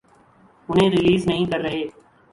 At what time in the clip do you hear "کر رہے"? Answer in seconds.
1.45-1.83